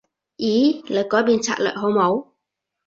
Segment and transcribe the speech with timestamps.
[0.37, 0.81] 咦？
[0.87, 2.29] 你改變策略好冇？